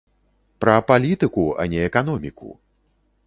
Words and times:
Пра 0.63 0.77
палітыку, 0.91 1.45
а 1.63 1.67
не 1.73 1.79
эканоміку! 1.91 2.49